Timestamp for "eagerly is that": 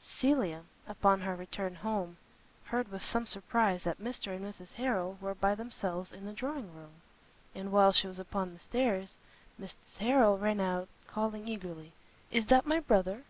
11.46-12.64